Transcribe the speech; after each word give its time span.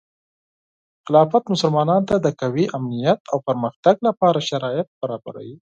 خلافت 1.05 1.43
مسلمانانو 1.53 2.07
ته 2.09 2.15
د 2.19 2.27
قوي 2.41 2.65
امنیت 2.77 3.19
او 3.31 3.37
پرمختګ 3.47 3.95
لپاره 4.07 4.45
شرایط 4.49 4.87
برابروي. 5.01 5.55